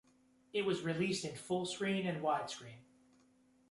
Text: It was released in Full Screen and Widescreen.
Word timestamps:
It 0.51 0.63
was 0.65 0.81
released 0.81 1.25
in 1.25 1.35
Full 1.35 1.63
Screen 1.67 2.07
and 2.07 2.23
Widescreen. 2.23 2.79